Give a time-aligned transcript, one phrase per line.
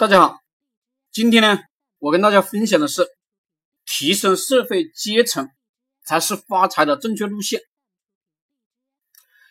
[0.00, 0.40] 大家好，
[1.12, 1.58] 今天呢，
[1.98, 3.06] 我跟大家分享的是
[3.84, 5.50] 提升社会阶层
[6.06, 7.60] 才是发财的正确路线。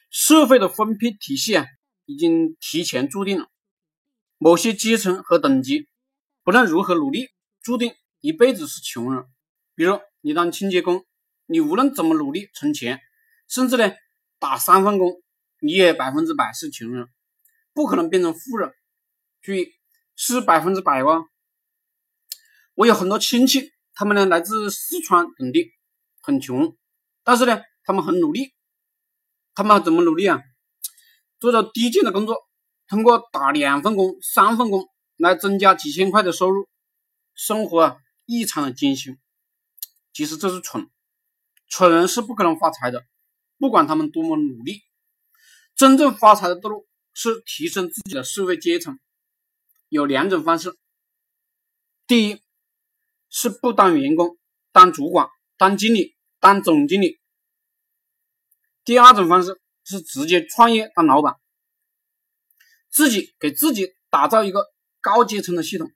[0.09, 1.67] 社会的分配体系啊，
[2.05, 3.47] 已经提前注定了，
[4.39, 5.87] 某些阶层和等级
[6.41, 7.27] 不论如何努力，
[7.61, 9.25] 注定一辈子是穷人。
[9.75, 11.05] 比如你当清洁工，
[11.45, 12.99] 你无论怎么努力存钱，
[13.47, 13.91] 甚至呢
[14.39, 15.21] 打三份工，
[15.59, 17.07] 你也百分之百是穷人，
[17.71, 18.73] 不可能变成富人。
[19.43, 19.75] 注意。
[20.21, 21.23] 是百分之百哇！
[22.73, 25.71] 我有很多亲戚，他们呢来自四川等地，
[26.21, 26.75] 很穷，
[27.23, 28.53] 但是呢，他们很努力。
[29.55, 30.41] 他们怎么努力啊？
[31.39, 32.35] 做着低贱的工作，
[32.89, 36.67] 通过打两份工、三份工来增加几千块的收入，
[37.33, 39.17] 生活啊异常的艰辛。
[40.11, 40.89] 其实这是蠢，
[41.69, 43.05] 蠢人是不可能发财的，
[43.57, 44.81] 不管他们多么努力。
[45.77, 48.99] 真正发财的道路是提升自己的社会阶层。
[49.89, 50.77] 有两种方式，
[52.05, 52.41] 第一
[53.27, 54.37] 是不当员工，
[54.71, 57.19] 当主管、当经理、当总经理；
[58.85, 61.37] 第二种方式是直接创业当老板，
[62.89, 64.67] 自己给自己打造一个
[65.01, 65.91] 高阶层的系统。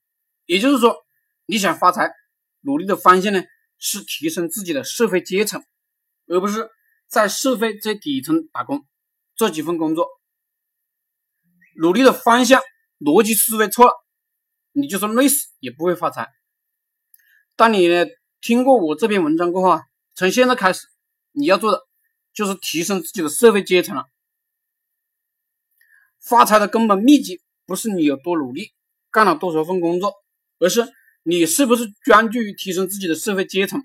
[0.45, 0.97] 也就是说，
[1.45, 2.11] 你想发财，
[2.61, 3.44] 努力的方向呢
[3.78, 5.63] 是提升自己的社会阶层，
[6.25, 6.67] 而不是
[7.07, 8.88] 在社会最底层打工，
[9.35, 10.07] 做几份工作。
[11.75, 12.59] 努力的方向。
[12.99, 13.94] 逻辑思维错了，
[14.72, 16.30] 你就算累死也不会发财。
[17.55, 17.88] 当你
[18.41, 19.81] 听过我这篇文章过后啊，
[20.16, 20.88] 从现在开始，
[21.31, 21.81] 你要做的
[22.33, 24.05] 就是提升自己的社会阶层了。
[26.19, 28.73] 发财的根本秘籍不是你有多努力，
[29.11, 30.13] 干了多少份工作，
[30.59, 30.88] 而是
[31.23, 33.83] 你是不是专注于提升自己的社会阶层。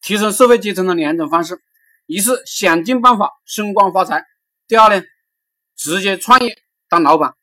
[0.00, 1.58] 提升社会阶层的两种方式，
[2.04, 4.22] 一是想尽办法升官发财，
[4.68, 5.02] 第二呢，
[5.74, 7.34] 直接创业当老板。